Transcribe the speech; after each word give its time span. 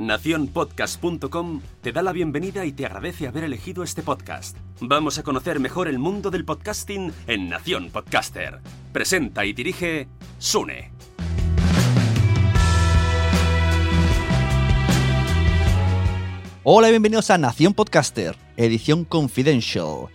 Naciónpodcast.com 0.00 1.60
te 1.82 1.90
da 1.90 2.02
la 2.02 2.12
bienvenida 2.12 2.64
y 2.64 2.70
te 2.70 2.86
agradece 2.86 3.26
haber 3.26 3.42
elegido 3.42 3.82
este 3.82 4.00
podcast. 4.04 4.56
Vamos 4.80 5.18
a 5.18 5.24
conocer 5.24 5.58
mejor 5.58 5.88
el 5.88 5.98
mundo 5.98 6.30
del 6.30 6.44
podcasting 6.44 7.12
en 7.26 7.48
Nación 7.48 7.90
Podcaster. 7.90 8.60
Presenta 8.92 9.44
y 9.44 9.52
dirige 9.52 10.06
Sune. 10.38 10.92
Hola 16.62 16.86
y 16.86 16.90
bienvenidos 16.92 17.30
a 17.30 17.38
Nación 17.38 17.74
Podcaster, 17.74 18.36
edición 18.56 19.04
confidential. 19.04 20.06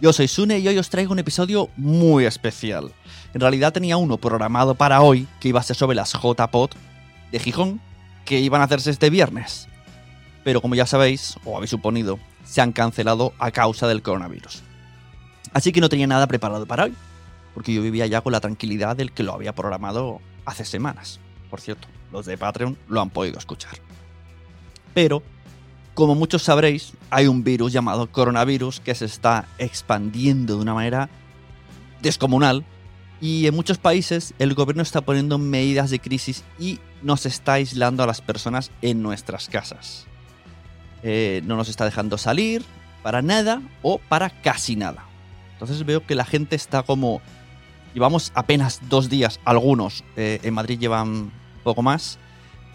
Yo 0.00 0.12
soy 0.12 0.26
Sune 0.26 0.58
y 0.58 0.66
hoy 0.66 0.78
os 0.78 0.90
traigo 0.90 1.12
un 1.12 1.20
episodio 1.20 1.68
muy 1.76 2.24
especial. 2.24 2.90
En 3.32 3.40
realidad 3.40 3.72
tenía 3.72 3.98
uno 3.98 4.16
programado 4.16 4.74
para 4.74 5.00
hoy 5.00 5.28
que 5.38 5.50
iba 5.50 5.60
a 5.60 5.62
ser 5.62 5.76
sobre 5.76 5.94
las 5.94 6.12
JPod 6.12 6.70
de 7.30 7.38
Gijón 7.38 7.80
que 8.28 8.40
iban 8.40 8.60
a 8.60 8.64
hacerse 8.64 8.90
este 8.90 9.08
viernes. 9.08 9.68
Pero 10.44 10.60
como 10.60 10.74
ya 10.74 10.84
sabéis, 10.84 11.36
o 11.46 11.56
habéis 11.56 11.70
suponido, 11.70 12.18
se 12.44 12.60
han 12.60 12.72
cancelado 12.72 13.32
a 13.38 13.50
causa 13.50 13.88
del 13.88 14.02
coronavirus. 14.02 14.62
Así 15.54 15.72
que 15.72 15.80
no 15.80 15.88
tenía 15.88 16.06
nada 16.06 16.26
preparado 16.26 16.66
para 16.66 16.84
hoy, 16.84 16.94
porque 17.54 17.72
yo 17.72 17.80
vivía 17.80 18.06
ya 18.06 18.20
con 18.20 18.32
la 18.32 18.40
tranquilidad 18.40 18.96
del 18.96 19.12
que 19.12 19.22
lo 19.22 19.32
había 19.32 19.54
programado 19.54 20.20
hace 20.44 20.66
semanas. 20.66 21.20
Por 21.48 21.62
cierto, 21.62 21.88
los 22.12 22.26
de 22.26 22.36
Patreon 22.36 22.76
lo 22.86 23.00
han 23.00 23.08
podido 23.08 23.38
escuchar. 23.38 23.78
Pero, 24.92 25.22
como 25.94 26.14
muchos 26.14 26.42
sabréis, 26.42 26.92
hay 27.08 27.28
un 27.28 27.44
virus 27.44 27.72
llamado 27.72 28.12
coronavirus 28.12 28.80
que 28.80 28.94
se 28.94 29.06
está 29.06 29.46
expandiendo 29.56 30.56
de 30.56 30.62
una 30.62 30.74
manera 30.74 31.08
descomunal 32.02 32.66
y 33.20 33.46
en 33.46 33.54
muchos 33.54 33.78
países 33.78 34.34
el 34.38 34.54
gobierno 34.54 34.82
está 34.82 35.00
poniendo 35.00 35.38
medidas 35.38 35.90
de 35.90 35.98
crisis 35.98 36.44
y 36.58 36.78
nos 37.02 37.26
está 37.26 37.54
aislando 37.54 38.02
a 38.02 38.06
las 38.06 38.20
personas 38.20 38.70
en 38.82 39.02
nuestras 39.02 39.48
casas. 39.48 40.06
Eh, 41.02 41.42
no 41.44 41.56
nos 41.56 41.68
está 41.68 41.84
dejando 41.84 42.18
salir 42.18 42.64
para 43.02 43.22
nada 43.22 43.62
o 43.82 43.98
para 43.98 44.30
casi 44.30 44.76
nada. 44.76 45.04
Entonces 45.52 45.84
veo 45.84 46.04
que 46.06 46.14
la 46.14 46.24
gente 46.24 46.56
está 46.56 46.82
como... 46.82 47.20
Llevamos 47.94 48.30
apenas 48.34 48.80
dos 48.88 49.08
días, 49.08 49.40
algunos, 49.44 50.04
eh, 50.16 50.40
en 50.42 50.54
Madrid 50.54 50.78
llevan 50.78 51.32
poco 51.64 51.82
más, 51.82 52.18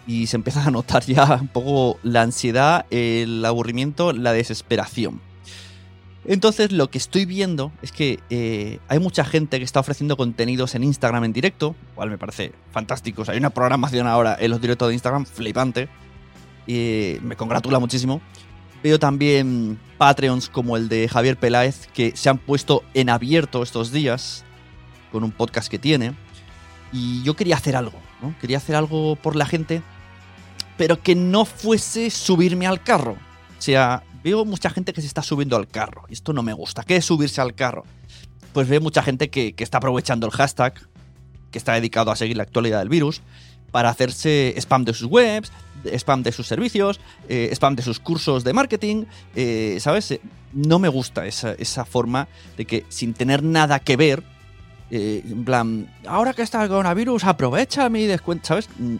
y 0.06 0.26
se 0.26 0.36
empieza 0.36 0.64
a 0.64 0.70
notar 0.70 1.04
ya 1.04 1.38
un 1.40 1.48
poco 1.48 1.98
la 2.02 2.22
ansiedad, 2.22 2.86
el 2.90 3.44
aburrimiento, 3.44 4.12
la 4.12 4.32
desesperación. 4.32 5.20
Entonces 6.26 6.72
lo 6.72 6.90
que 6.90 6.98
estoy 6.98 7.26
viendo 7.26 7.70
es 7.82 7.92
que 7.92 8.20
eh, 8.30 8.78
hay 8.88 8.98
mucha 8.98 9.24
gente 9.24 9.58
que 9.58 9.64
está 9.64 9.80
ofreciendo 9.80 10.16
contenidos 10.16 10.74
en 10.74 10.84
Instagram 10.84 11.24
en 11.24 11.32
directo, 11.32 11.76
cual 11.94 12.10
me 12.10 12.18
parece 12.18 12.52
fantástico. 12.72 13.24
hay 13.28 13.38
una 13.38 13.50
programación 13.50 14.06
ahora 14.06 14.36
en 14.40 14.50
los 14.50 14.60
directos 14.60 14.88
de 14.88 14.94
Instagram 14.94 15.26
flipante. 15.26 15.88
Me 16.66 17.36
congratula 17.36 17.78
muchísimo. 17.78 18.22
Veo 18.82 18.98
también 18.98 19.78
Patreons 19.98 20.48
como 20.48 20.76
el 20.76 20.88
de 20.88 21.08
Javier 21.08 21.38
Peláez 21.38 21.88
que 21.94 22.16
se 22.16 22.28
han 22.28 22.38
puesto 22.38 22.82
en 22.94 23.10
abierto 23.10 23.62
estos 23.62 23.92
días 23.92 24.44
con 25.12 25.24
un 25.24 25.32
podcast 25.32 25.70
que 25.70 25.78
tiene. 25.78 26.14
Y 26.92 27.22
yo 27.22 27.34
quería 27.34 27.56
hacer 27.56 27.76
algo, 27.76 27.98
¿no? 28.22 28.34
Quería 28.40 28.58
hacer 28.58 28.76
algo 28.76 29.16
por 29.16 29.36
la 29.36 29.46
gente, 29.46 29.82
pero 30.76 31.02
que 31.02 31.14
no 31.14 31.44
fuese 31.44 32.10
subirme 32.10 32.66
al 32.66 32.82
carro. 32.82 33.16
O 33.58 33.62
sea, 33.62 34.02
veo 34.24 34.44
mucha 34.46 34.70
gente 34.70 34.92
que 34.94 35.02
se 35.02 35.06
está 35.06 35.22
subiendo 35.22 35.54
al 35.54 35.68
carro. 35.68 36.04
Esto 36.08 36.32
no 36.32 36.42
me 36.42 36.54
gusta. 36.54 36.82
¿Qué 36.82 36.96
es 36.96 37.04
subirse 37.04 37.42
al 37.42 37.54
carro? 37.54 37.84
Pues 38.54 38.66
veo 38.66 38.80
mucha 38.80 39.02
gente 39.02 39.28
que, 39.28 39.54
está 39.58 39.78
aprovechando 39.78 40.26
el 40.26 40.32
hashtag, 40.32 40.74
que 41.50 41.58
está 41.58 41.74
dedicado 41.74 42.10
a 42.10 42.16
seguir 42.16 42.38
la 42.38 42.44
actualidad 42.44 42.78
del 42.78 42.88
virus, 42.88 43.20
para 43.70 43.90
hacerse 43.90 44.54
spam 44.56 44.84
de 44.84 44.94
sus 44.94 45.08
webs, 45.10 45.52
spam 45.84 46.22
de 46.22 46.32
sus 46.32 46.46
servicios, 46.46 47.00
eh, 47.28 47.50
spam 47.52 47.76
de 47.76 47.82
sus 47.82 48.00
cursos 48.00 48.44
de 48.44 48.54
marketing. 48.54 49.04
Eh, 49.36 49.76
¿Sabes? 49.80 50.10
Eh, 50.12 50.20
no 50.54 50.78
me 50.78 50.88
gusta 50.88 51.26
esa, 51.26 51.84
forma 51.84 52.26
de 52.56 52.64
que 52.64 52.86
sin 52.88 53.12
tener 53.12 53.42
nada 53.42 53.78
que 53.78 53.96
ver, 53.96 54.22
en 54.90 55.44
plan, 55.44 55.92
ahora 56.06 56.32
que 56.34 56.42
está 56.42 56.62
el 56.62 56.68
coronavirus, 56.68 57.24
aprovecha 57.24 57.88
mi 57.88 58.06
descuento, 58.06 58.46
¿sabes? 58.46 58.68
Mm, 58.78 58.96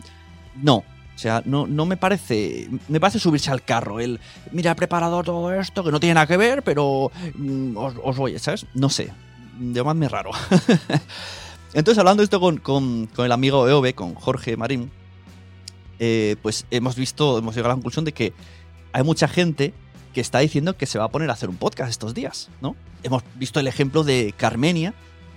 no, 0.61 0.83
o 1.15 1.19
sea, 1.19 1.43
no, 1.45 1.67
no 1.67 1.87
me 1.87 1.97
parece. 1.97 2.69
Me 2.89 2.99
parece 2.99 3.21
subirse 3.21 3.51
al 3.51 3.63
carro. 3.63 4.01
El, 4.01 4.21
mira, 4.51 4.73
he 4.73 4.75
preparado 4.75 5.23
todo 5.23 5.53
esto 5.53 5.85
que 5.85 5.93
no 5.93 6.01
tiene 6.01 6.15
nada 6.15 6.27
que 6.27 6.37
ver, 6.37 6.63
pero 6.63 7.13
mm, 7.37 7.77
os, 7.77 8.17
voy, 8.17 8.39
¿sabes? 8.39 8.67
No 8.75 8.91
sé. 8.91 9.13
Llamadme 9.61 10.09
raro. 10.09 10.31
Entonces, 11.75 11.99
hablando 11.99 12.23
esto 12.23 12.41
con, 12.41 13.09
el 13.17 13.33
amigo 13.33 13.69
EOB, 13.69 13.95
con 13.95 14.15
Jorge 14.15 14.57
Marín, 14.57 14.91
eh, 16.01 16.37
pues 16.43 16.67
hemos 16.71 16.97
visto, 16.97 17.39
hemos 17.39 17.55
llegado 17.55 17.71
a 17.71 17.75
la 17.75 17.77
conclusión 17.77 18.05
de 18.05 18.13
que 18.13 18.33
hay 18.93 19.05
mucha 19.05 19.29
gente 19.29 19.73
que 20.13 20.21
está 20.21 20.41
diciendo 20.41 20.77
que 20.77 20.87
se 20.87 20.99
va 20.99 21.05
a 21.05 21.09
poner 21.09 21.31
a 21.31 21.33
hacer 21.33 21.49
un 21.49 21.57
podcast 21.57 21.91
estos 21.91 22.15
días, 22.15 22.49
¿no? 22.61 22.77
Hemos 23.03 23.23
visto 23.37 23.61
el 23.61 23.67
ejemplo 23.67 24.03
de 24.03 24.35
Carmenia, 24.37 24.95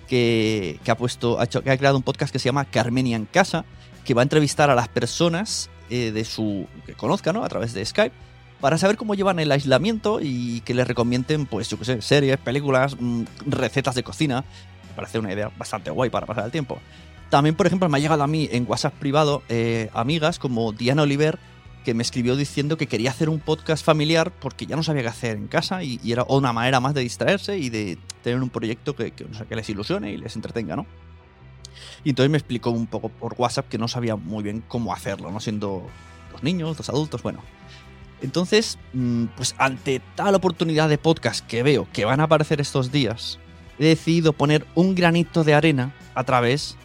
que, 0.07 0.79
ha 0.87 0.95
puesto, 0.95 1.39
ha, 1.39 1.47
que 1.47 1.69
ha 1.69 1.77
creado 1.77 1.97
un 1.97 2.03
podcast 2.03 2.31
que 2.31 2.39
se 2.39 2.45
llama 2.45 2.65
Carmenia 2.65 3.15
en 3.15 3.25
Casa, 3.25 3.65
que 4.05 4.13
va 4.13 4.21
a 4.21 4.23
entrevistar 4.23 4.69
a 4.69 4.75
las 4.75 4.87
personas 4.87 5.69
eh, 5.89 6.11
de 6.11 6.25
su 6.25 6.67
que 6.85 6.93
conozca, 6.93 7.33
¿no? 7.33 7.43
A 7.43 7.49
través 7.49 7.73
de 7.73 7.85
Skype, 7.85 8.15
para 8.59 8.77
saber 8.77 8.97
cómo 8.97 9.15
llevan 9.15 9.39
el 9.39 9.51
aislamiento 9.51 10.19
y 10.21 10.61
que 10.61 10.73
les 10.73 10.87
recomienden, 10.87 11.45
pues, 11.45 11.69
yo 11.69 11.77
qué 11.77 11.85
sé, 11.85 12.01
series, 12.01 12.37
películas, 12.37 12.95
mm, 12.99 13.23
recetas 13.45 13.95
de 13.95 14.03
cocina. 14.03 14.43
Me 14.89 14.95
parece 14.95 15.19
una 15.19 15.31
idea 15.31 15.51
bastante 15.57 15.91
guay 15.91 16.09
para 16.09 16.25
pasar 16.25 16.45
el 16.45 16.51
tiempo. 16.51 16.79
También, 17.29 17.55
por 17.55 17.67
ejemplo, 17.67 17.89
me 17.89 17.97
ha 17.97 18.01
llegado 18.01 18.23
a 18.23 18.27
mí 18.27 18.47
en 18.51 18.65
WhatsApp 18.67 18.93
privado 18.93 19.43
eh, 19.49 19.89
amigas 19.93 20.39
como 20.39 20.71
Diana 20.71 21.03
Oliver 21.03 21.37
que 21.87 21.93
me 21.93 22.03
escribió 22.03 22.35
diciendo 22.35 22.75
que 22.75 22.87
quería 22.87 23.11
hacer 23.11 23.29
un 23.29 23.39
podcast 23.39 23.81
familiar 23.81 24.33
porque 24.41 24.65
ya 24.65 24.75
no 24.75 24.83
sabía 24.83 25.03
qué 25.03 25.07
hacer 25.07 25.37
en 25.37 25.47
casa 25.47 25.85
y, 25.85 26.01
y 26.03 26.11
era 26.11 26.25
una 26.27 26.51
manera 26.51 26.81
más 26.81 26.93
de 26.93 26.99
distraerse 26.99 27.57
y 27.59 27.69
de 27.69 27.97
tener 28.23 28.43
un 28.43 28.49
proyecto 28.49 28.93
que, 28.93 29.11
que, 29.11 29.55
les 29.55 29.69
ilusione 29.69 30.11
y 30.11 30.17
les 30.17 30.35
entretenga, 30.35 30.75
¿no? 30.75 30.85
Y 32.03 32.09
entonces 32.09 32.29
me 32.29 32.37
explicó 32.37 32.71
un 32.71 32.87
poco 32.87 33.07
por 33.07 33.35
WhatsApp 33.37 33.69
que 33.69 33.77
no 33.77 33.87
sabía 33.87 34.17
muy 34.17 34.43
bien 34.43 34.61
cómo 34.67 34.91
hacerlo, 34.91 35.31
¿no? 35.31 35.39
Siendo 35.39 35.87
dos 36.33 36.43
niños, 36.43 36.75
dos 36.75 36.89
adultos, 36.89 37.23
bueno. 37.23 37.39
Entonces, 38.21 38.77
mm, 38.91 39.27
pues 39.37 39.55
ante 39.57 40.01
tal 40.15 40.35
oportunidad 40.35 40.89
de 40.89 40.97
podcast 40.97 41.47
que 41.47 41.63
veo 41.63 41.87
que 41.93 42.03
van 42.03 42.19
a 42.19 42.23
aparecer 42.23 42.59
estos 42.59 42.91
días, 42.91 43.39
he 43.79 43.85
decidido 43.85 44.33
poner 44.33 44.67
un 44.75 44.93
granito 44.93 45.45
de 45.45 45.53
arena 45.53 45.95
a 46.15 46.25
través 46.25 46.75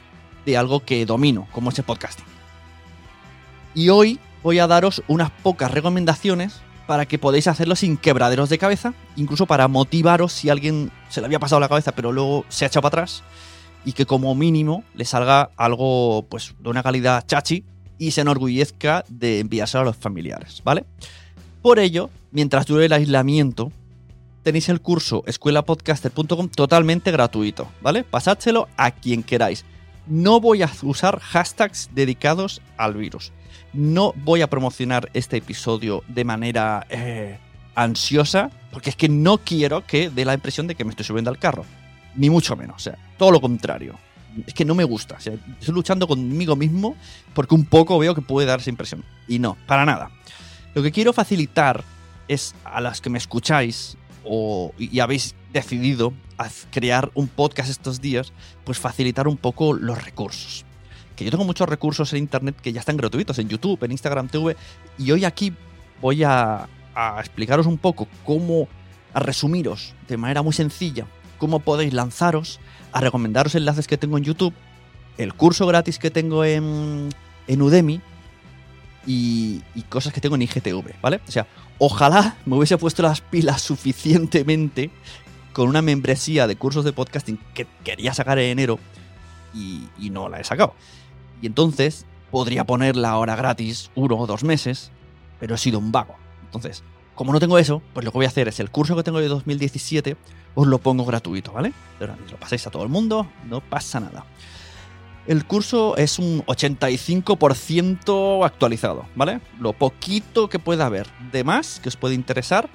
de 0.46 0.56
algo 0.56 0.78
que 0.78 1.04
domino, 1.06 1.48
como 1.50 1.70
ese 1.70 1.82
podcasting. 1.82 2.24
Y 3.74 3.88
hoy 3.88 4.20
voy 4.42 4.58
a 4.58 4.66
daros 4.66 5.02
unas 5.08 5.30
pocas 5.30 5.70
recomendaciones 5.70 6.60
para 6.86 7.06
que 7.06 7.18
podáis 7.18 7.46
hacerlo 7.46 7.76
sin 7.76 7.96
quebraderos 7.96 8.48
de 8.48 8.58
cabeza, 8.58 8.94
incluso 9.16 9.46
para 9.46 9.68
motivaros 9.68 10.32
si 10.32 10.50
alguien 10.50 10.90
se 11.08 11.20
le 11.20 11.26
había 11.26 11.38
pasado 11.38 11.60
la 11.60 11.68
cabeza 11.68 11.92
pero 11.92 12.12
luego 12.12 12.44
se 12.48 12.64
ha 12.64 12.68
echado 12.68 12.82
para 12.82 13.02
atrás 13.02 13.22
y 13.84 13.92
que 13.92 14.06
como 14.06 14.34
mínimo 14.34 14.84
le 14.94 15.04
salga 15.04 15.50
algo 15.56 16.26
pues 16.28 16.54
de 16.58 16.68
una 16.68 16.82
calidad 16.82 17.24
chachi 17.26 17.64
y 17.98 18.10
se 18.10 18.22
enorgullezca 18.22 19.04
de 19.08 19.40
enviárselo 19.40 19.82
a 19.82 19.84
los 19.84 19.96
familiares, 19.96 20.60
¿vale? 20.64 20.84
Por 21.62 21.78
ello, 21.78 22.10
mientras 22.32 22.66
dure 22.66 22.86
el 22.86 22.92
aislamiento, 22.92 23.70
tenéis 24.42 24.68
el 24.68 24.80
curso 24.80 25.22
escuelapodcaster.com 25.26 26.48
totalmente 26.48 27.12
gratuito, 27.12 27.68
¿vale? 27.80 28.02
Pasádselo 28.02 28.68
a 28.76 28.90
quien 28.90 29.22
queráis. 29.22 29.64
No 30.08 30.40
voy 30.40 30.62
a 30.62 30.70
usar 30.82 31.20
hashtags 31.20 31.90
dedicados 31.94 32.60
al 32.76 32.94
virus. 32.94 33.32
No 33.72 34.12
voy 34.16 34.42
a 34.42 34.50
promocionar 34.50 35.10
este 35.14 35.38
episodio 35.38 36.02
de 36.08 36.24
manera 36.24 36.86
eh, 36.90 37.38
ansiosa, 37.74 38.50
porque 38.70 38.90
es 38.90 38.96
que 38.96 39.08
no 39.08 39.38
quiero 39.38 39.86
que 39.86 40.10
dé 40.10 40.24
la 40.24 40.34
impresión 40.34 40.66
de 40.66 40.74
que 40.74 40.84
me 40.84 40.90
estoy 40.90 41.06
subiendo 41.06 41.30
al 41.30 41.38
carro. 41.38 41.64
Ni 42.14 42.28
mucho 42.28 42.56
menos, 42.56 42.76
o 42.76 42.80
sea, 42.80 42.98
todo 43.16 43.30
lo 43.30 43.40
contrario. 43.40 43.98
Es 44.46 44.54
que 44.54 44.64
no 44.64 44.74
me 44.74 44.84
gusta, 44.84 45.16
o 45.16 45.20
sea, 45.20 45.34
estoy 45.60 45.74
luchando 45.74 46.06
conmigo 46.06 46.56
mismo 46.56 46.96
porque 47.34 47.54
un 47.54 47.66
poco 47.66 47.98
veo 47.98 48.14
que 48.14 48.22
puede 48.22 48.46
dar 48.46 48.60
esa 48.60 48.70
impresión. 48.70 49.04
Y 49.28 49.38
no, 49.38 49.56
para 49.66 49.84
nada. 49.84 50.10
Lo 50.74 50.82
que 50.82 50.92
quiero 50.92 51.12
facilitar 51.12 51.84
es 52.28 52.54
a 52.64 52.80
las 52.80 53.00
que 53.00 53.10
me 53.10 53.18
escucháis 53.18 53.96
o, 54.24 54.72
y 54.78 55.00
habéis 55.00 55.34
decidido 55.52 56.12
crear 56.70 57.10
un 57.14 57.28
podcast 57.28 57.70
estos 57.70 58.00
días, 58.00 58.32
pues 58.64 58.78
facilitar 58.78 59.28
un 59.28 59.36
poco 59.36 59.74
los 59.74 60.02
recursos. 60.02 60.64
Que 61.16 61.24
yo 61.24 61.30
tengo 61.30 61.44
muchos 61.44 61.68
recursos 61.68 62.12
en 62.12 62.20
internet 62.20 62.56
que 62.60 62.72
ya 62.72 62.80
están 62.80 62.96
gratuitos, 62.96 63.38
en 63.38 63.48
YouTube, 63.48 63.82
en 63.84 63.92
Instagram 63.92 64.28
TV, 64.28 64.56
y 64.98 65.10
hoy 65.10 65.24
aquí 65.24 65.52
voy 66.00 66.24
a, 66.24 66.68
a 66.94 67.20
explicaros 67.20 67.66
un 67.66 67.78
poco 67.78 68.08
cómo, 68.24 68.68
a 69.14 69.20
resumiros 69.20 69.94
de 70.08 70.16
manera 70.16 70.42
muy 70.42 70.52
sencilla, 70.52 71.06
cómo 71.38 71.60
podéis 71.60 71.92
lanzaros, 71.92 72.60
a 72.92 73.00
recomendaros 73.00 73.54
enlaces 73.54 73.86
que 73.86 73.98
tengo 73.98 74.18
en 74.18 74.24
YouTube, 74.24 74.54
el 75.18 75.34
curso 75.34 75.66
gratis 75.66 75.98
que 75.98 76.10
tengo 76.10 76.44
en, 76.44 77.08
en 77.46 77.62
Udemy 77.62 78.00
y, 79.06 79.62
y, 79.74 79.82
cosas 79.82 80.12
que 80.12 80.20
tengo 80.20 80.36
en 80.36 80.42
IGTV, 80.42 81.00
¿vale? 81.02 81.20
O 81.26 81.30
sea, 81.30 81.46
ojalá 81.78 82.36
me 82.46 82.56
hubiese 82.56 82.78
puesto 82.78 83.02
las 83.02 83.20
pilas 83.20 83.60
suficientemente 83.60 84.90
con 85.52 85.68
una 85.68 85.82
membresía 85.82 86.46
de 86.46 86.56
cursos 86.56 86.84
de 86.84 86.92
podcasting 86.92 87.38
que 87.54 87.66
quería 87.84 88.14
sacar 88.14 88.38
en 88.38 88.50
enero 88.50 88.78
y, 89.54 90.10
no 90.10 90.28
la 90.28 90.40
he 90.40 90.44
sacado. 90.44 90.74
Y 91.40 91.46
entonces 91.46 92.06
podría 92.30 92.64
ponerla 92.64 93.10
ahora 93.10 93.36
gratis 93.36 93.90
uno 93.94 94.16
o 94.16 94.26
dos 94.26 94.44
meses, 94.44 94.90
pero 95.40 95.54
he 95.54 95.58
sido 95.58 95.78
un 95.78 95.92
vago. 95.92 96.16
Entonces, 96.44 96.82
como 97.14 97.32
no 97.32 97.40
tengo 97.40 97.58
eso, 97.58 97.82
pues 97.92 98.04
lo 98.04 98.12
que 98.12 98.18
voy 98.18 98.24
a 98.24 98.28
hacer 98.28 98.48
es 98.48 98.60
el 98.60 98.70
curso 98.70 98.96
que 98.96 99.02
tengo 99.02 99.20
de 99.20 99.28
2017, 99.28 100.16
os 100.54 100.66
lo 100.66 100.78
pongo 100.78 101.04
gratuito, 101.04 101.52
¿vale? 101.52 101.72
Lo 102.00 102.36
pasáis 102.38 102.66
a 102.66 102.70
todo 102.70 102.82
el 102.82 102.88
mundo, 102.88 103.28
no 103.48 103.60
pasa 103.60 104.00
nada. 104.00 104.24
El 105.26 105.44
curso 105.44 105.96
es 105.96 106.18
un 106.18 106.44
85% 106.46 108.44
actualizado, 108.44 109.06
¿vale? 109.14 109.40
Lo 109.60 109.72
poquito 109.72 110.48
que 110.48 110.58
pueda 110.58 110.86
haber 110.86 111.06
de 111.30 111.44
más 111.44 111.78
que 111.80 111.88
os 111.88 111.96
puede 111.96 112.16
interesar, 112.16 112.68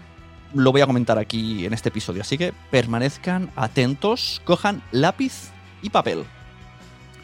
lo 0.54 0.72
voy 0.72 0.82
a 0.82 0.88
comentar 0.88 1.18
aquí 1.18 1.66
en 1.66 1.74
este 1.74 1.90
episodio. 1.90 2.22
Así 2.22 2.38
que 2.38 2.54
permanezcan 2.72 3.52
atentos, 3.56 4.42
cojan 4.46 4.82
lápiz 4.92 5.52
y 5.82 5.90
papel. 5.90 6.26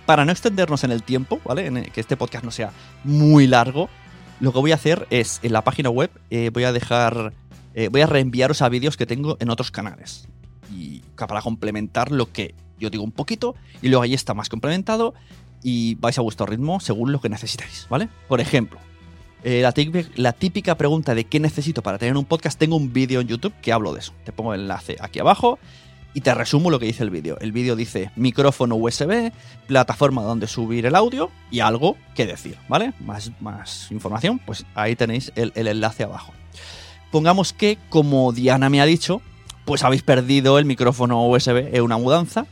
Para 0.06 0.26
no 0.26 0.32
extendernos 0.32 0.84
en 0.84 0.92
el 0.92 1.04
tiempo, 1.04 1.40
¿vale? 1.46 1.68
En 1.68 1.84
que 1.86 2.02
este 2.02 2.18
podcast 2.18 2.44
no 2.44 2.52
sea 2.52 2.72
muy 3.04 3.48
largo, 3.48 3.90
lo 4.40 4.52
que 4.52 4.60
voy 4.60 4.72
a 4.72 4.76
hacer 4.76 5.08
es 5.10 5.40
en 5.44 5.54
la 5.54 5.64
página 5.64 5.90
web 5.90 6.12
eh, 6.30 6.50
voy 6.54 6.66
a 6.66 6.74
dejar. 6.74 7.34
Eh, 7.76 7.88
voy 7.88 8.02
a 8.02 8.06
reenviaros 8.06 8.62
a 8.62 8.70
vídeos 8.70 8.98
que 8.98 9.06
tengo 9.06 9.38
en 9.40 9.50
otros 9.50 9.72
canales. 9.72 10.28
Y 10.72 11.02
para 11.16 11.42
complementar 11.42 12.12
lo 12.12 12.32
que 12.32 12.54
yo 12.78 12.90
digo 12.90 13.04
un 13.04 13.12
poquito 13.12 13.56
y 13.82 13.88
luego 13.88 14.04
ahí 14.04 14.14
está 14.14 14.34
más 14.34 14.50
complementado 14.50 15.14
y 15.64 15.96
vais 15.96 16.18
a 16.18 16.22
vuestro 16.22 16.46
ritmo 16.46 16.80
según 16.80 17.12
lo 17.12 17.22
que 17.22 17.30
necesitéis, 17.30 17.88
¿vale? 17.90 18.10
Por 18.28 18.42
ejemplo, 18.42 18.80
eh, 19.44 19.62
la, 19.62 19.72
típica, 19.72 20.10
la, 20.16 20.34
típica 20.34 20.76
pregunta 20.76 21.16
de 21.16 21.24
qué 21.24 21.40
necesito 21.40 21.82
para 21.82 21.98
tener 21.98 22.18
un 22.18 22.26
podcast, 22.26 22.60
tengo 22.60 22.76
un 22.76 22.92
vídeo 22.92 23.22
en 23.22 23.28
YouTube 23.28 23.54
que 23.62 23.72
hablo 23.72 23.94
de 23.94 24.02
eso. 24.02 24.14
Te 24.26 24.32
pongo 24.32 24.54
el 24.54 24.62
enlace 24.62 24.98
aquí 25.00 25.20
abajo 25.20 25.58
y 26.14 26.22
te 26.22 26.34
resumo 26.34 26.70
lo 26.70 26.80
que 26.80 26.86
dice 26.86 27.04
el 27.04 27.10
vídeo. 27.10 27.38
El 27.40 27.52
vídeo 27.52 27.76
dice 27.76 28.12
micrófono 28.16 28.76
USB, 28.76 29.32
plataforma 29.68 30.22
donde 30.22 30.48
subir 30.48 30.86
el 30.86 30.96
audio 30.96 31.32
y 31.52 31.62
algo 31.62 31.98
que 32.16 32.26
decir, 32.26 32.58
¿vale? 32.68 32.94
Más, 33.00 33.32
más 33.40 33.92
información, 33.92 34.40
pues 34.46 34.66
ahí 34.76 34.96
tenéis 34.96 35.32
el, 35.36 35.52
el 35.56 35.68
enlace 35.68 36.04
abajo. 36.04 36.34
Pongamos 37.12 37.54
que, 37.54 37.78
como 37.90 38.32
Diana 38.32 38.70
me 38.70 38.82
ha 38.82 38.86
dicho, 38.86 39.22
pues 39.66 39.84
habéis 39.84 40.04
perdido 40.04 40.60
el 40.60 40.66
micrófono 40.66 41.28
USB 41.28 41.74
en 41.74 41.82
una 41.82 41.98
mudanza 41.98 42.46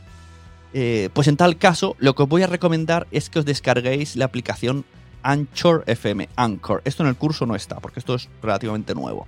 eh, 0.74 1.10
pues 1.12 1.28
en 1.28 1.36
tal 1.36 1.58
caso, 1.58 1.96
lo 1.98 2.14
que 2.14 2.22
os 2.22 2.28
voy 2.28 2.42
a 2.42 2.46
recomendar 2.46 3.06
es 3.10 3.28
que 3.28 3.38
os 3.38 3.44
descarguéis 3.44 4.16
la 4.16 4.24
aplicación 4.24 4.84
Anchor 5.22 5.84
FM. 5.86 6.28
Anchor. 6.36 6.82
Esto 6.84 7.02
en 7.02 7.08
el 7.10 7.16
curso 7.16 7.46
no 7.46 7.54
está, 7.54 7.78
porque 7.80 8.00
esto 8.00 8.14
es 8.14 8.28
relativamente 8.42 8.94
nuevo. 8.94 9.26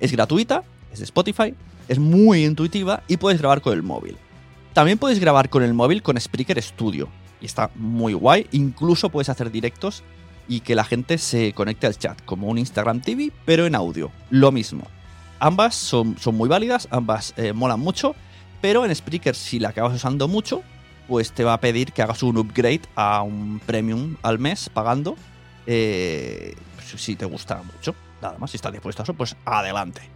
Es 0.00 0.12
gratuita, 0.12 0.62
es 0.92 0.98
de 0.98 1.04
Spotify, 1.04 1.54
es 1.88 1.98
muy 1.98 2.44
intuitiva 2.44 3.02
y 3.08 3.16
puedes 3.16 3.40
grabar 3.40 3.60
con 3.60 3.72
el 3.72 3.82
móvil. 3.82 4.16
También 4.72 4.98
puedes 4.98 5.18
grabar 5.18 5.48
con 5.48 5.62
el 5.62 5.74
móvil 5.74 6.02
con 6.02 6.20
Spreaker 6.20 6.62
Studio. 6.62 7.08
Y 7.40 7.46
está 7.46 7.70
muy 7.74 8.12
guay. 8.12 8.46
Incluso 8.52 9.10
puedes 9.10 9.28
hacer 9.28 9.50
directos 9.50 10.02
y 10.48 10.60
que 10.60 10.74
la 10.74 10.84
gente 10.84 11.18
se 11.18 11.52
conecte 11.52 11.86
al 11.86 11.98
chat, 11.98 12.20
como 12.24 12.48
un 12.48 12.58
Instagram 12.58 13.00
TV, 13.00 13.32
pero 13.44 13.66
en 13.66 13.74
audio. 13.74 14.10
Lo 14.30 14.52
mismo. 14.52 14.84
Ambas 15.38 15.74
son, 15.74 16.16
muy 16.32 16.48
válidas, 16.48 16.88
ambas 16.90 17.34
eh, 17.36 17.52
molan 17.52 17.80
mucho 17.80 18.14
pero 18.60 18.84
en 18.84 18.94
Spreaker, 18.94 19.34
si 19.34 19.58
la 19.58 19.68
acabas 19.68 19.94
usando 19.94 20.28
mucho, 20.28 20.62
pues 21.08 21.32
te 21.32 21.44
va 21.44 21.54
a 21.54 21.60
pedir 21.60 21.92
que 21.92 22.02
hagas 22.02 22.22
un 22.22 22.36
upgrade 22.36 22.82
a 22.94 23.22
un 23.22 23.60
premium 23.64 24.16
al 24.22 24.38
mes 24.38 24.68
pagando. 24.68 25.16
Eh, 25.66 26.54
pues 26.74 27.00
si 27.00 27.16
te 27.16 27.26
gusta 27.26 27.62
mucho, 27.62 27.94
nada 28.20 28.38
más, 28.38 28.50
si 28.50 28.56
estás 28.56 28.72
dispuesto 28.72 29.02
a 29.02 29.04
eso, 29.04 29.14
pues 29.14 29.36
adelante. 29.44 30.15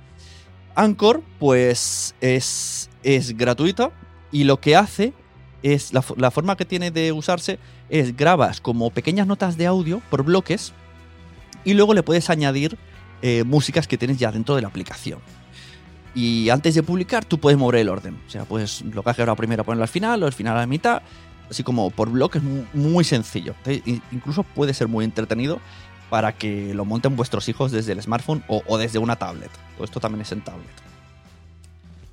Anchor, 0.81 1.23
pues 1.39 2.15
es, 2.23 2.89
es 3.03 3.37
gratuita 3.37 3.91
y 4.33 4.45
lo 4.45 4.61
que 4.61 4.77
hace 4.77 5.13
es 5.63 5.93
la, 5.93 6.31
forma 6.31 6.57
que 6.57 6.65
tiene 6.65 6.91
de 6.91 7.13
usarse 7.13 7.59
es 7.91 8.17
grabas 8.17 8.63
como 8.63 8.89
pequeñas 8.89 9.27
notas 9.27 9.59
de 9.59 9.67
audio 9.67 10.01
por 10.09 10.23
bloques 10.23 10.73
y 11.65 11.75
luego 11.75 11.93
le 11.93 12.03
puedes 12.03 12.31
añadir 12.31 12.79
eh, 13.21 13.45
músicas 13.45 13.87
que 13.87 13.99
tienes 13.99 14.17
ya 14.17 14.33
dentro 14.33 14.57
de 14.57 14.63
la 14.63 14.69
aplicación. 14.69 15.19
Y 16.15 16.49
antes 16.49 16.75
de 16.75 16.83
publicar, 16.83 17.27
tú 17.27 17.39
puedes 17.39 17.59
mover 17.59 17.81
el 17.83 17.91
orden. 17.91 18.19
O 18.27 18.31
sea, 18.31 18.47
pues 18.47 18.81
lo 18.81 19.03
que 19.03 19.11
has 19.11 19.17
grabado 19.19 19.37
primero 19.37 19.65
ponerlo 19.65 19.83
al 19.83 19.89
final, 19.89 20.23
o 20.23 20.27
al 20.27 20.33
final 20.33 20.57
a 20.57 20.61
la 20.61 20.67
mitad. 20.67 21.03
Así 21.51 21.63
como 21.63 21.91
por 21.91 22.09
bloques, 22.09 22.43
muy, 22.43 22.67
muy 22.73 23.05
sencillo. 23.05 23.55
Incluso 24.11 24.45
puede 24.45 24.73
ser 24.73 24.89
muy 24.89 25.05
entretenido 25.05 25.61
para 26.11 26.37
que 26.37 26.75
lo 26.75 26.85
monten 26.85 27.17
vuestros 27.17 27.49
hijos 27.49 27.71
desde 27.71 27.93
el 27.93 28.03
smartphone 28.03 28.43
o, 28.49 28.77
desde 28.77 28.99
una 28.99 29.17
tablet. 29.17 29.51
Todo 29.77 29.85
esto 29.85 30.01
también 30.01 30.23
es 30.23 30.33
en 30.33 30.43
tablet. 30.43 30.69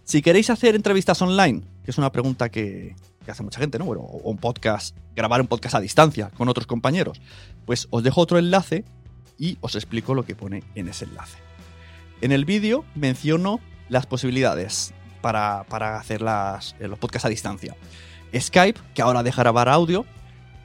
Si 0.04 0.22
queréis 0.22 0.50
hacer 0.52 0.76
entrevistas 0.76 1.22
online, 1.22 1.64
que 1.84 1.92
es 1.92 1.98
una 1.98 2.12
pregunta 2.12 2.50
que, 2.50 2.96
hace 3.28 3.44
mucha 3.44 3.60
gente, 3.60 3.78
¿no? 3.78 3.86
O 3.86 4.30
un 4.30 4.38
podcast, 4.38 4.96
grabar 5.14 5.42
un 5.42 5.48
podcast 5.48 5.76
a 5.76 5.82
distancia 5.82 6.30
con 6.30 6.48
otros 6.48 6.66
compañeros, 6.66 7.20
pues 7.66 7.88
os 7.90 8.04
dejo 8.04 8.22
otro 8.22 8.38
enlace 8.38 8.86
y 9.38 9.58
os 9.60 9.76
explico 9.76 10.14
lo 10.14 10.24
que 10.24 10.36
pone 10.36 10.64
en 10.76 10.88
ese 10.88 11.04
enlace. 11.04 11.40
En 12.22 12.32
el 12.32 12.46
vídeo 12.46 12.86
menciono 12.96 13.60
las 13.90 14.06
posibilidades 14.06 14.94
para, 15.22 15.66
para 15.68 16.00
hacer 16.00 16.22
las, 16.22 16.76
eh, 16.80 16.88
los 16.88 17.00
podcasts 17.00 17.26
a 17.26 17.30
distancia. 17.30 17.76
Skype, 18.34 18.80
que 18.94 19.02
ahora 19.02 19.24
deja 19.24 19.42
grabar 19.42 19.68
audio. 19.68 20.06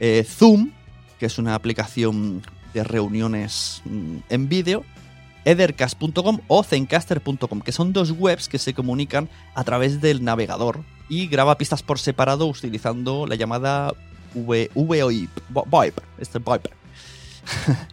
Eh, 0.01 0.25
Zoom, 0.25 0.71
que 1.19 1.27
es 1.27 1.39
una 1.39 1.55
aplicación 1.55 2.43
de 2.75 2.85
reuniones 2.85 3.83
mm, 3.85 4.17
en 4.29 4.49
vídeo. 4.49 4.85
Ethercast.com 5.45 6.39
o 6.47 6.63
Zencaster.com, 6.63 7.61
que 7.63 7.73
son 7.73 7.93
dos 7.93 8.13
webs 8.13 8.49
que 8.49 8.59
se 8.59 8.75
comunican 8.75 9.29
a 9.55 9.65
través 9.65 10.01
del 10.01 10.23
navegador 10.23 10.85
y 11.09 11.27
graba 11.27 11.59
pistas 11.59 11.83
por 11.83 11.99
separado 11.99 12.47
utilizando 12.47 13.27
la 13.27 13.35
llamada 13.35 13.93
VoIP. 14.35 15.31
VoIP. 15.51 15.99
Este 16.19 16.39
VoIP. 16.39 16.67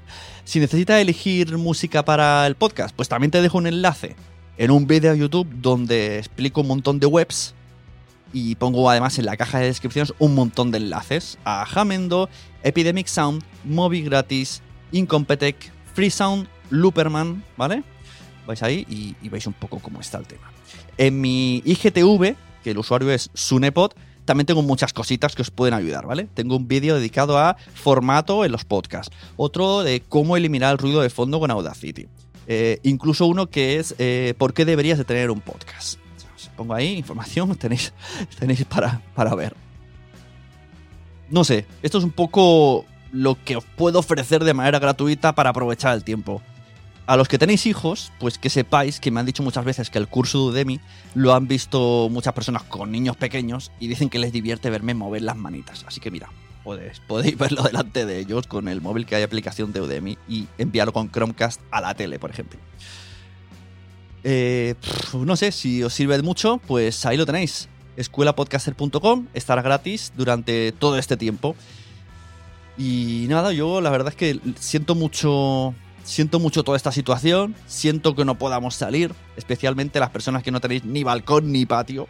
Si 0.49 0.59
necesitas 0.59 0.99
elegir 0.99 1.59
música 1.59 2.03
para 2.03 2.47
el 2.47 2.55
podcast, 2.55 2.95
pues 2.95 3.07
también 3.07 3.29
te 3.29 3.39
dejo 3.39 3.59
un 3.59 3.67
enlace 3.67 4.15
en 4.57 4.71
un 4.71 4.87
vídeo 4.87 5.11
de 5.11 5.19
YouTube 5.19 5.47
donde 5.61 6.17
explico 6.17 6.61
un 6.61 6.67
montón 6.69 6.99
de 6.99 7.05
webs 7.05 7.53
y 8.33 8.55
pongo 8.55 8.89
además 8.89 9.19
en 9.19 9.27
la 9.27 9.37
caja 9.37 9.59
de 9.59 9.67
descripciones 9.67 10.11
un 10.17 10.33
montón 10.33 10.71
de 10.71 10.79
enlaces 10.79 11.37
a 11.45 11.65
Jamendo, 11.67 12.29
Epidemic 12.63 13.05
Sound, 13.05 13.43
Mobi 13.63 14.01
Gratis, 14.01 14.63
Incompetech, 14.91 15.71
Freesound, 15.93 16.47
Looperman, 16.69 17.43
¿vale? 17.57 17.83
Vais 18.45 18.63
ahí 18.63 18.85
y, 18.89 19.29
veis 19.29 19.47
un 19.47 19.53
poco 19.53 19.79
cómo 19.79 19.99
está 20.01 20.17
el 20.17 20.27
tema. 20.27 20.51
En 20.97 21.21
mi 21.21 21.61
IGTV, 21.65 22.35
que 22.63 22.71
el 22.71 22.77
usuario 22.77 23.11
es 23.11 23.29
Sunepod, 23.33 23.91
también 24.25 24.45
tengo 24.45 24.61
muchas 24.61 24.93
cositas 24.93 25.35
que 25.35 25.41
os 25.41 25.49
pueden 25.49 25.73
ayudar, 25.73 26.05
¿vale? 26.05 26.27
Tengo 26.33 26.55
un 26.55 26.67
vídeo 26.67 26.95
dedicado 26.95 27.39
a 27.39 27.57
formato 27.73 28.45
en 28.45 28.51
los 28.51 28.65
podcasts, 28.65 29.15
otro 29.37 29.81
de 29.81 30.01
cómo 30.01 30.37
eliminar 30.37 30.71
el 30.73 30.77
ruido 30.77 31.01
de 31.01 31.09
fondo 31.09 31.39
con 31.39 31.49
Audacity, 31.49 32.07
eh, 32.47 32.79
incluso 32.83 33.25
uno 33.25 33.47
que 33.47 33.77
es 33.77 33.95
eh, 33.97 34.33
por 34.37 34.53
qué 34.53 34.65
deberías 34.65 34.97
de 34.97 35.05
tener 35.05 35.31
un 35.31 35.41
podcast. 35.41 35.99
Os 36.35 36.49
pongo 36.55 36.73
ahí 36.73 36.95
información, 36.95 37.55
tenéis, 37.57 37.93
tenéis 38.39 38.65
para, 38.65 39.01
para 39.15 39.33
ver. 39.35 39.55
No 41.29 41.43
sé, 41.43 41.65
esto 41.83 41.99
es 41.99 42.03
un 42.03 42.11
poco 42.11 42.85
lo 43.11 43.37
que 43.43 43.57
os 43.57 43.63
puedo 43.63 43.99
ofrecer 43.99 44.43
de 44.43 44.53
manera 44.53 44.79
gratuita 44.79 45.33
para 45.33 45.51
aprovechar 45.51 45.95
el 45.95 46.03
tiempo. 46.03 46.41
A 47.09 47.17
los 47.17 47.27
que 47.27 47.39
tenéis 47.39 47.65
hijos, 47.65 48.11
pues 48.19 48.37
que 48.37 48.51
sepáis 48.51 48.99
que 48.99 49.09
me 49.09 49.19
han 49.19 49.25
dicho 49.25 49.41
muchas 49.41 49.65
veces 49.65 49.89
que 49.89 49.97
el 49.97 50.07
curso 50.07 50.51
de 50.51 50.61
Udemy 50.61 50.79
lo 51.15 51.33
han 51.33 51.47
visto 51.47 52.07
muchas 52.11 52.33
personas 52.33 52.61
con 52.63 52.91
niños 52.91 53.17
pequeños 53.17 53.71
y 53.79 53.87
dicen 53.87 54.09
que 54.09 54.19
les 54.19 54.31
divierte 54.31 54.69
verme 54.69 54.93
mover 54.93 55.23
las 55.23 55.35
manitas. 55.35 55.83
Así 55.87 55.99
que 55.99 56.11
mira, 56.11 56.29
podéis, 56.63 56.99
podéis 56.99 57.35
verlo 57.37 57.63
delante 57.63 58.05
de 58.05 58.19
ellos 58.19 58.45
con 58.45 58.67
el 58.67 58.79
móvil 58.81 59.07
que 59.07 59.15
hay 59.15 59.23
aplicación 59.23 59.73
de 59.73 59.81
Udemy 59.81 60.19
y 60.27 60.47
enviarlo 60.59 60.93
con 60.93 61.09
Chromecast 61.09 61.61
a 61.71 61.81
la 61.81 61.95
tele, 61.95 62.19
por 62.19 62.29
ejemplo. 62.29 62.59
Eh, 64.23 64.75
no 65.13 65.35
sé 65.35 65.51
si 65.51 65.81
os 65.81 65.93
sirve 65.93 66.15
de 66.15 66.21
mucho, 66.21 66.59
pues 66.67 67.07
ahí 67.07 67.17
lo 67.17 67.25
tenéis. 67.25 67.69
Escuelapodcaster.com 67.97 69.27
estará 69.33 69.61
gratis 69.61 70.13
durante 70.15 70.71
todo 70.73 70.97
este 70.97 71.17
tiempo. 71.17 71.55
Y 72.79 73.27
nada, 73.29 73.53
yo 73.53 73.81
la 73.81 73.91
verdad 73.91 74.09
es 74.09 74.15
que 74.15 74.39
siento 74.57 74.95
mucho 74.95 75.75
Siento 76.09 76.39
mucho 76.39 76.63
toda 76.63 76.75
esta 76.75 76.91
situación, 76.91 77.53
siento 77.67 78.15
que 78.15 78.25
no 78.25 78.33
podamos 78.33 78.73
salir, 78.73 79.13
especialmente 79.37 79.99
las 79.99 80.09
personas 80.09 80.41
que 80.41 80.49
no 80.49 80.59
tenéis 80.59 80.83
ni 80.83 81.03
balcón 81.03 81.51
ni 81.51 81.67
patio. 81.67 82.07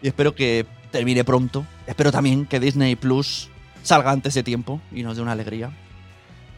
Y 0.00 0.08
espero 0.08 0.34
que 0.34 0.64
termine 0.90 1.22
pronto. 1.22 1.66
Espero 1.86 2.10
también 2.10 2.46
que 2.46 2.58
Disney 2.58 2.96
Plus 2.96 3.50
salga 3.82 4.12
antes 4.12 4.32
de 4.32 4.42
tiempo 4.42 4.80
y 4.90 5.02
nos 5.02 5.14
dé 5.14 5.22
una 5.22 5.32
alegría. 5.32 5.76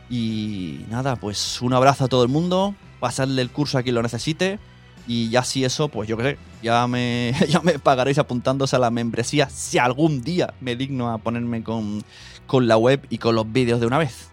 Y 0.08 0.84
nada, 0.88 1.16
pues 1.16 1.60
un 1.60 1.72
abrazo 1.72 2.04
a 2.04 2.08
todo 2.08 2.22
el 2.22 2.28
mundo, 2.28 2.76
pasadle 3.00 3.42
el 3.42 3.50
curso 3.50 3.76
a 3.76 3.82
quien 3.82 3.96
lo 3.96 4.02
necesite. 4.04 4.60
Y 5.08 5.30
ya 5.30 5.42
si 5.42 5.64
eso, 5.64 5.88
pues 5.88 6.08
yo 6.08 6.16
sé, 6.18 6.38
ya 6.62 6.86
me, 6.86 7.34
ya 7.48 7.60
me 7.62 7.80
pagaréis 7.80 8.18
apuntándose 8.18 8.76
a 8.76 8.78
la 8.78 8.92
membresía 8.92 9.50
si 9.50 9.78
algún 9.78 10.22
día 10.22 10.54
me 10.60 10.76
digno 10.76 11.10
a 11.10 11.18
ponerme 11.18 11.64
con, 11.64 12.04
con 12.48 12.66
la 12.66 12.76
web 12.76 13.06
y 13.10 13.18
con 13.18 13.36
los 13.36 13.52
vídeos 13.52 13.78
de 13.78 13.86
una 13.86 13.98
vez. 13.98 14.30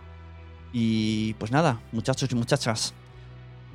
Y 0.74 1.36
pues 1.36 1.52
nada, 1.52 1.80
muchachos 1.92 2.32
y 2.32 2.36
muchachas, 2.36 2.96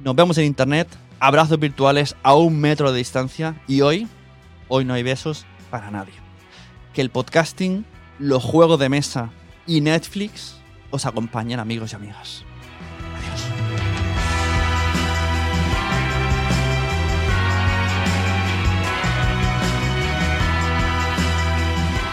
nos 0.02 0.16
vemos 0.16 0.36
en 0.38 0.46
internet, 0.46 0.88
abrazos 1.20 1.60
virtuales 1.60 2.16
a 2.24 2.34
un 2.34 2.58
metro 2.58 2.90
de 2.90 2.98
distancia 2.98 3.62
y 3.68 3.82
hoy, 3.82 4.08
hoy 4.66 4.84
no 4.84 4.94
hay 4.94 5.04
besos 5.04 5.46
para 5.70 5.90
nadie. 5.92 6.14
Que 6.94 7.02
el 7.02 7.10
podcasting, 7.10 7.84
los 8.18 8.42
juegos 8.42 8.80
de 8.80 8.88
mesa 8.88 9.30
y 9.66 9.82
Netflix 9.82 10.56
os 10.90 11.06
acompañen 11.06 11.60
amigos 11.60 11.92
y 11.92 11.96
amigas. 11.96 12.44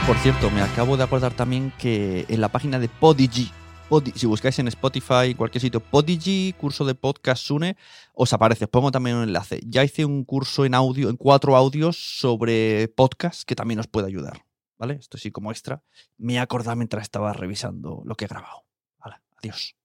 Por 0.07 0.17
cierto, 0.19 0.49
me 0.51 0.61
acabo 0.61 0.95
de 0.95 1.03
acordar 1.03 1.33
también 1.33 1.73
que 1.77 2.25
en 2.29 2.39
la 2.39 2.47
página 2.47 2.79
de 2.79 2.87
Podigy, 2.87 3.51
Podi- 3.89 4.13
si 4.15 4.25
buscáis 4.25 4.57
en 4.59 4.69
Spotify, 4.69 5.35
cualquier 5.35 5.61
sitio, 5.61 5.81
Podigy, 5.81 6.53
curso 6.57 6.85
de 6.85 6.95
podcast 6.95 7.43
Sune, 7.43 7.75
os 8.13 8.31
aparece. 8.31 8.65
Os 8.65 8.69
pongo 8.69 8.89
también 8.89 9.17
un 9.17 9.23
enlace. 9.23 9.59
Ya 9.65 9.83
hice 9.83 10.05
un 10.05 10.23
curso 10.23 10.63
en 10.63 10.75
audio, 10.75 11.09
en 11.09 11.17
cuatro 11.17 11.57
audios 11.57 11.97
sobre 12.19 12.87
podcast 12.87 13.43
que 13.43 13.55
también 13.55 13.81
os 13.81 13.87
puede 13.87 14.07
ayudar. 14.07 14.45
¿Vale? 14.77 14.93
Esto 14.93 15.17
sí 15.17 15.29
como 15.31 15.51
extra. 15.51 15.83
Me 16.17 16.35
he 16.35 16.39
acordado 16.39 16.77
mientras 16.77 17.03
estaba 17.03 17.33
revisando 17.33 18.01
lo 18.05 18.15
que 18.15 18.25
he 18.25 18.27
grabado. 18.29 18.63
Vale, 18.99 19.17
adiós. 19.37 19.75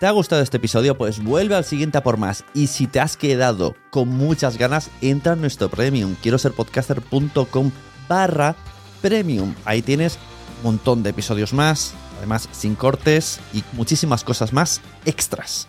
¿Te 0.00 0.06
ha 0.06 0.12
gustado 0.12 0.40
este 0.40 0.56
episodio? 0.58 0.96
Pues 0.96 1.22
vuelve 1.22 1.56
al 1.56 1.64
siguiente 1.64 1.98
a 1.98 2.02
por 2.02 2.16
más. 2.16 2.42
Y 2.54 2.68
si 2.68 2.86
te 2.86 3.00
has 3.00 3.18
quedado 3.18 3.74
con 3.90 4.08
muchas 4.08 4.56
ganas, 4.56 4.90
entra 5.02 5.34
en 5.34 5.42
nuestro 5.42 5.68
premium. 5.68 6.14
Quiero 6.22 6.38
ser 6.38 6.52
podcaster.com 6.52 7.70
barra 8.08 8.56
premium. 9.00 9.54
Ahí 9.64 9.82
tienes 9.82 10.18
un 10.58 10.72
montón 10.72 11.02
de 11.02 11.10
episodios 11.10 11.52
más, 11.52 11.94
además 12.18 12.48
sin 12.52 12.74
cortes 12.74 13.40
y 13.52 13.62
muchísimas 13.72 14.24
cosas 14.24 14.52
más 14.52 14.80
extras. 15.04 15.68